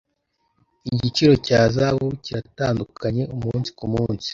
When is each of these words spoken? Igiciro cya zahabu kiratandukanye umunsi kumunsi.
Igiciro 0.93 1.33
cya 1.45 1.59
zahabu 1.73 2.07
kiratandukanye 2.23 3.23
umunsi 3.35 3.69
kumunsi. 3.77 4.27